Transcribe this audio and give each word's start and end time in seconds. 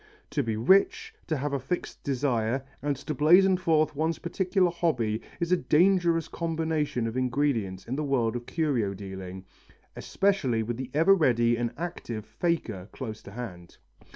To 0.31 0.41
be 0.41 0.55
rich, 0.57 1.13
to 1.27 1.37
have 1.37 1.53
a 1.53 1.59
fixed 1.59 2.01
desire 2.03 2.63
and 2.81 2.95
to 2.95 3.13
blazen 3.13 3.55
forth 3.55 3.95
one's 3.95 4.17
particular 4.17 4.71
hobby 4.71 5.21
is 5.39 5.51
a 5.51 5.57
dangerous 5.57 6.27
combination 6.27 7.05
of 7.05 7.15
ingredients 7.15 7.85
in 7.87 7.95
the 7.95 8.03
world 8.03 8.35
of 8.35 8.47
curio 8.47 8.95
dealing, 8.95 9.45
especially 9.95 10.63
with 10.63 10.77
the 10.77 10.89
ever 10.95 11.13
ready 11.13 11.55
and 11.55 11.71
active 11.77 12.25
faker 12.25 12.89
close 12.91 13.21
to 13.21 13.31
hand. 13.33 13.77